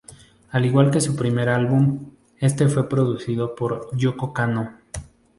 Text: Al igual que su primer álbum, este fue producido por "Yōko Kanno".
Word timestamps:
Al 0.49 0.65
igual 0.65 0.89
que 0.89 0.99
su 0.99 1.15
primer 1.15 1.47
álbum, 1.47 2.15
este 2.39 2.67
fue 2.67 2.89
producido 2.89 3.53
por 3.53 3.91
"Yōko 3.91 4.33
Kanno". 4.33 4.79